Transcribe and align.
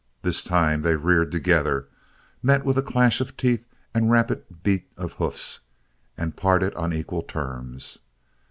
This 0.23 0.43
time 0.43 0.81
they 0.81 0.95
reared 0.95 1.31
together, 1.31 1.87
met 2.41 2.65
with 2.65 2.75
a 2.75 2.81
clash 2.81 3.21
of 3.21 3.37
teeth 3.37 3.67
and 3.93 4.09
rapid 4.09 4.63
beat 4.63 4.89
of 4.97 5.13
hoofs, 5.21 5.59
and 6.17 6.35
parted 6.35 6.73
on 6.73 6.91
equal 6.91 7.21
terms. 7.21 7.99